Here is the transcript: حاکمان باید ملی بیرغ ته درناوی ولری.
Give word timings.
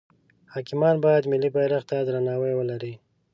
حاکمان 0.53 0.95
باید 1.05 1.29
ملی 1.31 1.49
بیرغ 1.55 1.83
ته 1.89 1.97
درناوی 2.07 2.53
ولری. 2.55 2.93